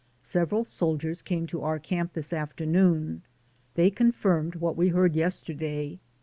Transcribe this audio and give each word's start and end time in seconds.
Several 0.23 0.63
soldiers 0.65 1.21
came 1.21 1.45
to 1.45 1.61
our 1.61 1.77
camp 1.77 2.13
this 2.13 2.33
afternoon; 2.33 3.21
they 3.75 3.91
confirmed 3.91 4.55
what 4.55 4.75
we 4.75 4.87
heard 4.87 5.15
yesterday. 5.15 5.99